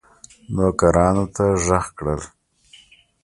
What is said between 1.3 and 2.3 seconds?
ته ږغ کړل.